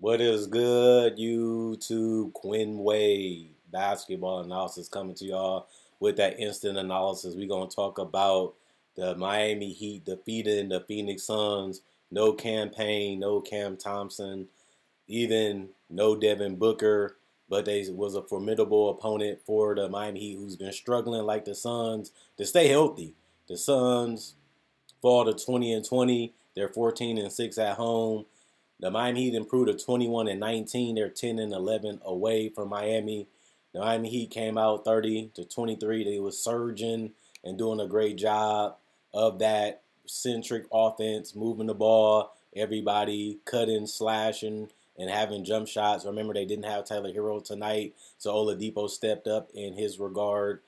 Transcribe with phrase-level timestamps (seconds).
[0.00, 2.32] What is good, YouTube?
[2.32, 5.66] Quinn Wade basketball analysis coming to y'all
[6.00, 7.34] with that instant analysis.
[7.34, 8.54] We're gonna talk about
[8.96, 11.82] the Miami Heat defeating the Phoenix Suns.
[12.10, 14.48] No Cam Payne, no Cam Thompson,
[15.06, 17.18] even no Devin Booker,
[17.50, 21.54] but they was a formidable opponent for the Miami Heat, who's been struggling like the
[21.54, 23.12] Suns to stay healthy.
[23.48, 24.36] The Suns
[25.02, 26.32] fall to 20 and 20.
[26.56, 28.24] They're 14 and 6 at home.
[28.80, 30.94] The Miami Heat improved to 21 and 19.
[30.94, 33.28] They're 10 and 11 away from Miami.
[33.74, 36.04] The Miami Heat came out 30 to 23.
[36.04, 37.12] They was surging
[37.44, 38.76] and doing a great job
[39.12, 46.06] of that centric offense, moving the ball, everybody cutting, slashing, and having jump shots.
[46.06, 50.60] Remember, they didn't have Tyler Herro tonight, so Oladipo stepped up in his regard.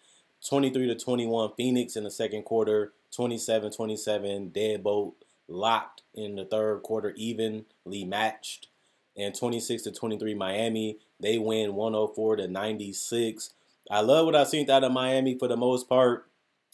[0.47, 5.13] 23 to 21, Phoenix in the second quarter, 27 27, deadbolt
[5.49, 8.69] locked in the third quarter, evenly matched.
[9.17, 10.99] And 26 to 23, Miami.
[11.21, 13.51] They win 104 to 96.
[13.91, 16.27] I love what I've seen out of Miami for the most part.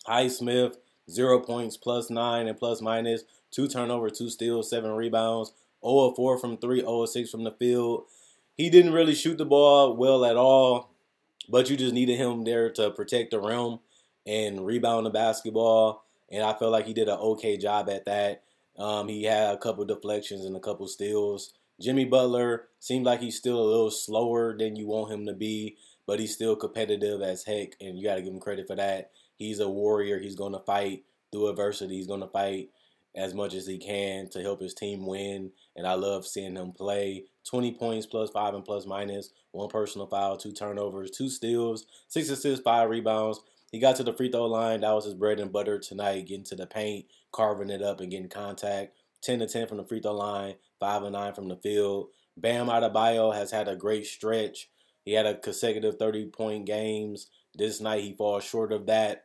[0.07, 0.77] Highsmith,
[1.11, 5.53] zero points, plus nine and plus minus, two turnovers, two steals, seven rebounds,
[5.85, 8.05] 0 4 from three, 0 6 from the field.
[8.57, 10.91] He didn't really shoot the ball well at all,
[11.49, 13.79] but you just needed him there to protect the rim
[14.27, 16.05] and rebound the basketball.
[16.31, 18.43] And I felt like he did an okay job at that.
[18.79, 21.53] Um, he had a couple deflections and a couple steals.
[21.81, 25.77] Jimmy Butler seemed like he's still a little slower than you want him to be,
[26.07, 29.11] but he's still competitive as heck, and you got to give him credit for that.
[29.37, 30.19] He's a warrior.
[30.19, 31.97] He's going to fight through adversity.
[31.97, 32.71] He's going to fight
[33.15, 36.73] as much as he can to help his team win, and I love seeing him
[36.73, 37.25] play.
[37.49, 42.29] 20 points plus five and plus minus, one personal foul, two turnovers, two steals, six
[42.29, 43.41] assists, five rebounds.
[43.73, 44.81] He got to the free throw line.
[44.81, 48.11] That was his bread and butter tonight, getting to the paint, carving it up, and
[48.11, 48.95] getting contact.
[49.23, 52.09] 10 to 10 from the free throw line, 5 and 9 from the field.
[52.37, 54.69] Bam Adebayo has had a great stretch.
[55.05, 57.29] He had a consecutive 30 point games.
[57.55, 59.25] This night he falls short of that,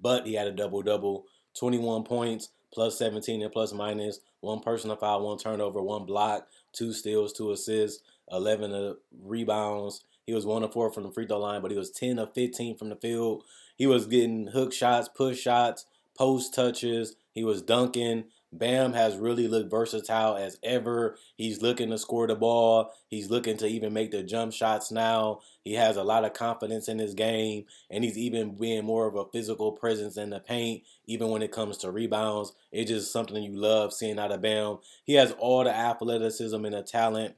[0.00, 1.26] but he had a double double
[1.58, 6.92] 21 points, plus 17 and plus minus, one personal foul, one turnover, one block, two
[6.92, 10.04] steals, two assists, 11 uh, rebounds.
[10.26, 12.34] He was 1 of 4 from the free throw line, but he was 10 of
[12.34, 13.44] 15 from the field.
[13.76, 15.86] He was getting hook shots, push shots,
[16.16, 17.16] post touches.
[17.32, 18.24] He was dunking.
[18.52, 21.16] Bam has really looked versatile as ever.
[21.36, 22.92] He's looking to score the ball.
[23.06, 25.40] He's looking to even make the jump shots now.
[25.62, 29.14] He has a lot of confidence in his game, and he's even being more of
[29.14, 32.52] a physical presence in the paint, even when it comes to rebounds.
[32.72, 34.78] It's just something you love seeing out of Bam.
[35.04, 37.36] He has all the athleticism and the talent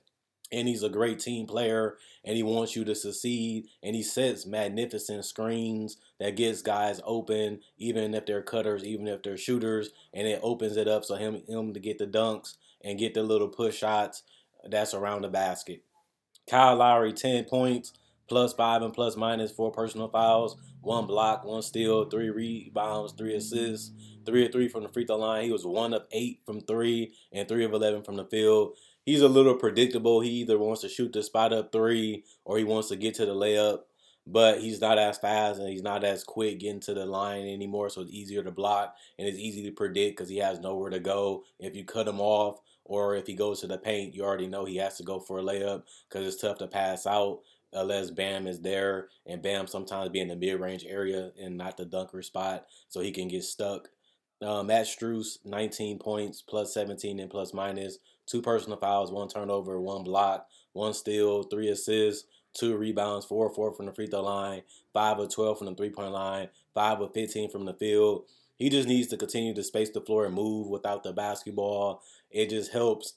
[0.52, 4.46] and he's a great team player and he wants you to succeed and he sets
[4.46, 10.28] magnificent screens that gets guys open even if they're cutters even if they're shooters and
[10.28, 13.48] it opens it up so him him to get the dunks and get the little
[13.48, 14.22] push shots
[14.68, 15.82] that's around the basket.
[16.48, 17.92] Kyle Lowry 10 points
[18.28, 23.36] plus 5 and plus minus 4 personal fouls one block one steal 3 rebounds 3
[23.36, 23.92] assists
[24.24, 25.44] 3 of 3 from the free throw line.
[25.44, 29.22] He was 1 of 8 from 3 and 3 of 11 from the field he's
[29.22, 30.20] a little predictable.
[30.20, 33.26] He either wants to shoot the spot up three or he wants to get to
[33.26, 33.80] the layup,
[34.26, 37.90] but he's not as fast and he's not as quick getting to the line anymore.
[37.90, 41.00] So it's easier to block and it's easy to predict because he has nowhere to
[41.00, 41.44] go.
[41.58, 44.64] If you cut him off or if he goes to the paint, you already know
[44.64, 47.40] he has to go for a layup because it's tough to pass out
[47.72, 51.76] unless Bam is there and Bam sometimes be in the mid range area and not
[51.76, 53.88] the dunker spot, so he can get stuck.
[54.42, 59.80] Um, Max Strus, 19 points, plus 17 and plus minus two personal fouls, one turnover,
[59.80, 64.22] one block, one steal, three assists, two rebounds, four or four from the free throw
[64.22, 68.24] line, five or 12 from the three point line, five or 15 from the field.
[68.56, 72.02] He just needs to continue to space the floor and move without the basketball.
[72.30, 73.14] It just helps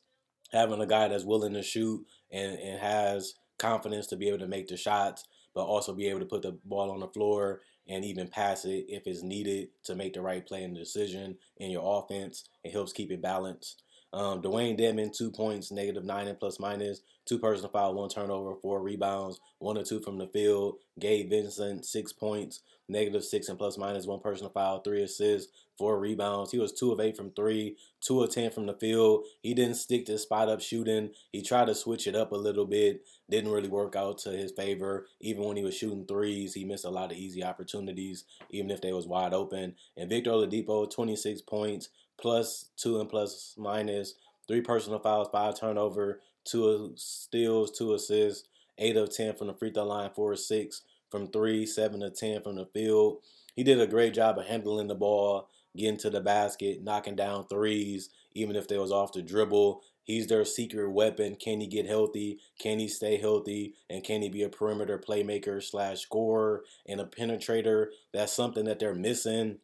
[0.51, 4.47] having a guy that's willing to shoot and, and has confidence to be able to
[4.47, 8.03] make the shots, but also be able to put the ball on the floor and
[8.03, 12.03] even pass it if it's needed to make the right play and decision in your
[12.03, 12.49] offense.
[12.63, 13.83] It helps keep it balanced.
[14.13, 18.55] Um, Dewayne Dedmon, two points, negative nine and plus minus, two personal foul, one turnover,
[18.61, 20.75] four rebounds, one or two from the field.
[20.99, 25.99] Gabe Vincent, six points, negative six and plus minus, one personal foul, three assists, four
[25.99, 26.51] rebounds.
[26.51, 29.25] He was two of eight from three, two of ten from the field.
[29.41, 31.11] He didn't stick to spot up shooting.
[31.31, 33.05] He tried to switch it up a little bit.
[33.29, 35.07] Didn't really work out to his favor.
[35.19, 38.81] Even when he was shooting threes, he missed a lot of easy opportunities, even if
[38.81, 39.75] they was wide open.
[39.97, 44.13] And Victor Oladipo, 26 points, plus two and plus minus,
[44.47, 48.47] three personal fouls, five turnover, two steals, two assists,
[48.77, 52.09] eight of ten from the free throw line, four or six from three, seven to
[52.09, 53.17] ten from the field.
[53.55, 57.47] He did a great job of handling the ball, getting to the basket, knocking down
[57.47, 59.81] threes, even if they was off the dribble.
[60.03, 61.35] He's their secret weapon.
[61.35, 62.39] Can he get healthy?
[62.59, 63.73] Can he stay healthy?
[63.89, 67.87] And can he be a perimeter playmaker slash scorer and a penetrator?
[68.13, 69.57] That's something that they're missing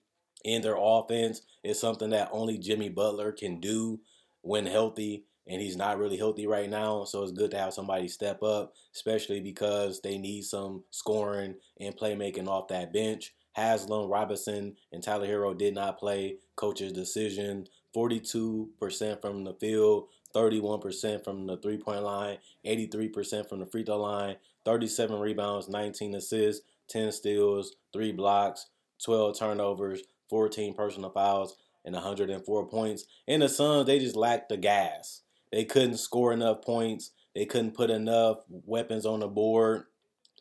[0.43, 1.41] in their offense.
[1.63, 3.99] It's something that only Jimmy Butler can do
[4.41, 5.25] when healthy.
[5.51, 7.03] And he's not really healthy right now.
[7.03, 11.95] So it's good to have somebody step up, especially because they need some scoring and
[11.95, 13.35] playmaking off that bench.
[13.57, 16.37] Haslem, Robinson, and Tyler Herro did not play.
[16.55, 23.65] Coach's decision 42% from the field, 31% from the three point line, 83% from the
[23.65, 28.67] free throw line, 37 rebounds, 19 assists, 10 steals, 3 blocks,
[29.03, 33.05] 12 turnovers, 14 personal fouls, and 104 points.
[33.27, 35.21] And the Suns, they just lacked the gas.
[35.51, 37.11] They couldn't score enough points.
[37.35, 39.85] They couldn't put enough weapons on the board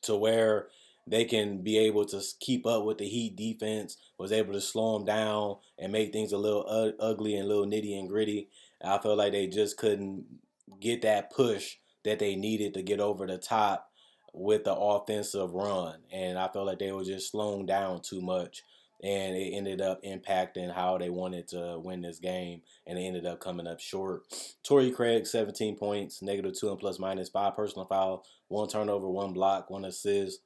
[0.02, 0.68] to where
[1.06, 4.96] they can be able to keep up with the Heat defense, was able to slow
[4.96, 8.48] them down and make things a little u- ugly and a little nitty and gritty.
[8.82, 10.24] I felt like they just couldn't
[10.80, 13.90] get that push that they needed to get over the top
[14.32, 15.96] with the offensive run.
[16.12, 18.62] And I felt like they were just slowing down too much.
[19.02, 22.62] And it ended up impacting how they wanted to win this game.
[22.86, 24.22] And it ended up coming up short.
[24.62, 29.32] Torrey Craig, 17 points, negative two and plus minus, five personal foul, one turnover, one
[29.32, 30.40] block, one assist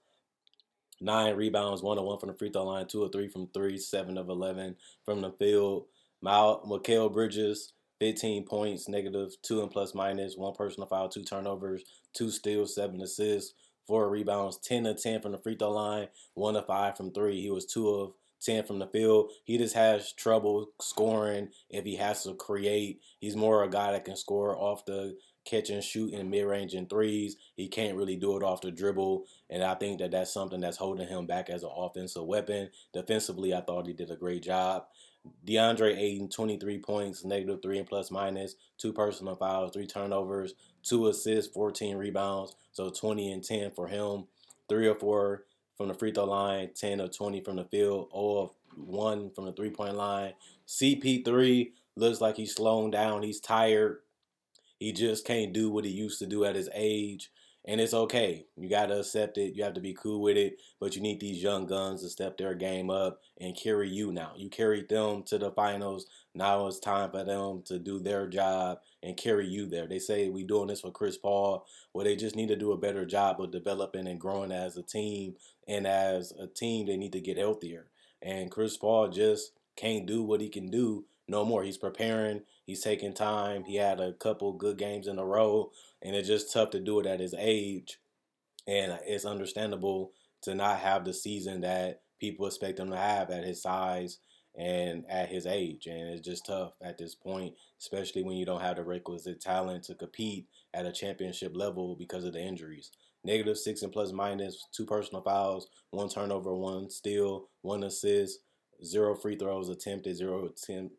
[1.01, 3.79] nine rebounds, one of one from the free throw line, two or three from three,
[3.79, 5.87] seven of eleven from the field.
[6.23, 11.85] Mal Mikal Bridges, 15 points, negative two and plus minus, one personal foul, two turnovers,
[12.15, 13.55] two steals, seven assists,
[13.87, 17.41] four rebounds, 10 of 10 from the free throw line, one of five from three.
[17.43, 18.13] He was two of
[18.45, 19.31] 10 from the field.
[19.45, 23.01] He just has trouble scoring if he has to create.
[23.19, 26.75] He's more a guy that can score off the catch and shoot in mid range
[26.75, 27.37] and threes.
[27.57, 29.25] He can't really do it off the dribble.
[29.51, 32.71] And I think that that's something that's holding him back as an offensive weapon.
[32.93, 34.85] Defensively, I thought he did a great job.
[35.47, 41.07] DeAndre Ayton, 23 points, negative three and plus minus, two personal fouls, three turnovers, two
[41.09, 42.57] assists, 14 rebounds.
[42.73, 44.27] So 20 and 10 for him.
[44.69, 45.45] Three or four
[45.77, 49.53] from the free throw line, 10 or 20 from the field, or 1 from the
[49.53, 50.35] three point line.
[50.67, 53.23] CP3 looks like he's slowing down.
[53.23, 53.99] He's tired.
[54.79, 57.31] He just can't do what he used to do at his age.
[57.67, 58.45] And it's okay.
[58.57, 59.55] You got to accept it.
[59.55, 60.61] You have to be cool with it.
[60.81, 64.33] But you need these young guns to step their game up and carry you now.
[64.37, 66.07] You carried them to the finals.
[66.35, 69.87] Now it's time for them to do their job and carry you there.
[69.87, 71.65] They say we doing this for Chris Paul.
[71.95, 74.83] Well, they just need to do a better job of developing and growing as a
[74.83, 75.37] team.
[75.67, 77.87] And as a team, they need to get healthier.
[78.21, 81.63] And Chris Paul just can't do what he can do no more.
[81.63, 82.43] He's preparing.
[82.67, 83.65] He's taking time.
[83.65, 85.71] He had a couple good games in a row,
[86.03, 87.99] and it's just tough to do it at his age.
[88.67, 90.13] And it's understandable
[90.43, 94.19] to not have the season that people expect him to have at his size
[94.57, 95.87] and at his age.
[95.87, 99.85] And it's just tough at this point, especially when you don't have the requisite talent
[99.85, 102.91] to compete at a championship level because of the injuries.
[103.25, 108.41] Negative six and plus minus, two personal fouls, one turnover, one steal, one assist,
[108.85, 110.95] zero free throws attempted, zero attempt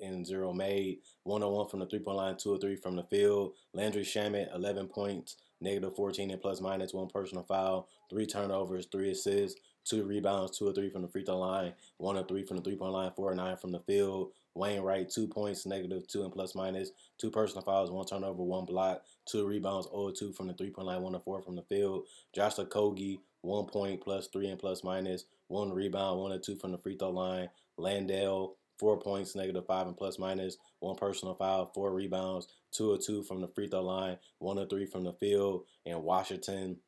[0.00, 0.98] and zero made.
[1.24, 3.54] One on one from the three point line, two or three from the field.
[3.72, 9.10] Landry Shamet, 11 points, negative 14 and plus minus, one personal foul, three turnovers, three
[9.10, 12.56] assists, two rebounds, two or three from the free throw line, one or three from
[12.58, 14.32] the three point line, four or nine from the field.
[14.56, 19.02] Wainright, two points, negative two and plus minus, two personal fouls, one turnover, one block,
[19.26, 22.06] two rebounds, 0 2 from the three point line, one or four from the field.
[22.34, 26.72] Josh Okogie, one point plus three and plus minus, one rebound, one or two from
[26.72, 27.50] the free throw line.
[27.76, 32.98] Landale, four points, negative five and plus minus, one personal foul, four rebounds, two or
[32.98, 36.78] two from the free throw line, one or three from the field, and Washington,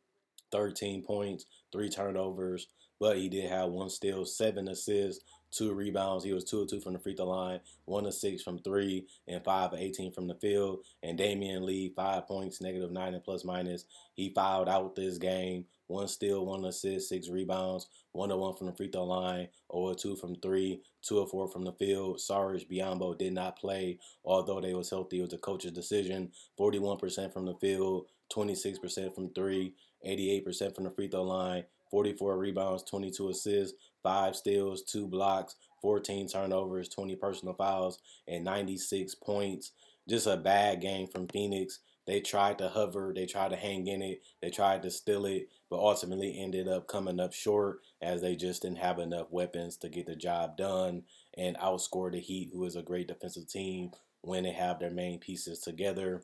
[0.52, 2.68] 13 points, three turnovers,
[3.00, 6.24] but he did have one steal, seven assists, two rebounds.
[6.24, 9.06] He was two or two from the free throw line, one or six from three,
[9.26, 10.80] and five or 18 from the field.
[11.02, 13.84] And Damion Lee, five points, negative nine and plus minus.
[14.14, 18.66] He fouled out this game, one steal, one assist, six rebounds, one to one from
[18.66, 22.20] the free throw line, 0 2 from three, two or four from the field.
[22.20, 25.20] Sarge Biyombo did not play, although they was healthy.
[25.20, 26.32] It was a coach's decision.
[26.58, 29.74] 41% from the field, 26% from three,
[30.06, 36.28] 88% from the free throw line, 44 rebounds, 22 assists, five steals, two blocks, 14
[36.28, 39.73] turnovers, 20 personal fouls, and 96 points.
[40.09, 41.80] Just a bad game from Phoenix.
[42.07, 45.50] They tried to hover, they tried to hang in it, they tried to steal it,
[45.68, 49.90] but ultimately ended up coming up short as they just didn't have enough weapons to
[49.90, 51.02] get the job done
[51.37, 53.90] and outscore the Heat, who is a great defensive team
[54.23, 56.23] when they have their main pieces together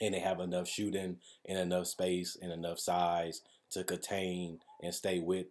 [0.00, 3.40] and they have enough shooting and enough space and enough size
[3.74, 5.46] to contain and stay with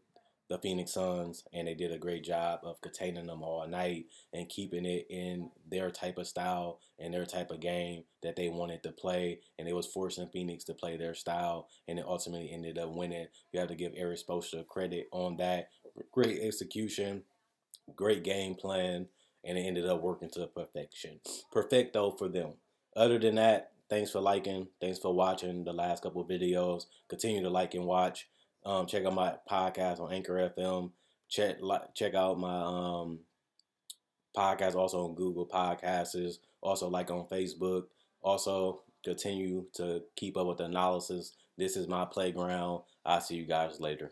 [0.49, 4.49] the Phoenix Suns, and they did a great job of containing them all night and
[4.49, 8.83] keeping it in their type of style and their type of game that they wanted
[8.83, 9.39] to play.
[9.57, 13.27] And it was forcing Phoenix to play their style, and it ultimately ended up winning.
[13.51, 15.69] You have to give Erik Spoelstra credit on that.
[16.11, 17.23] Great execution,
[17.95, 19.07] great game plan,
[19.43, 21.19] and it ended up working to perfection.
[21.51, 22.53] Perfect though for them.
[22.95, 24.67] Other than that, thanks for liking.
[24.79, 26.85] Thanks for watching the last couple videos.
[27.07, 28.27] Continue to like and watch.
[28.65, 30.91] Um, check out my podcast on Anchor FM.
[31.29, 31.57] Check
[31.93, 33.19] check out my um,
[34.35, 36.37] podcast also on Google Podcasts.
[36.61, 37.83] Also like on Facebook.
[38.21, 41.33] Also continue to keep up with the analysis.
[41.57, 42.83] This is my playground.
[43.05, 44.11] I'll see you guys later.